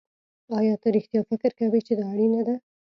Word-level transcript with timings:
ایا 0.57 0.75
ته 0.81 0.87
رښتیا 0.95 1.21
فکر 1.29 1.51
کوې 1.59 1.79
چې 1.87 1.93
دا 1.99 2.05
اړینه 2.11 2.41
ده 2.47 2.55